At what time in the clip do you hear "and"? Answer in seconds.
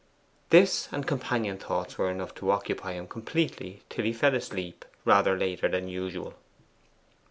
0.91-1.05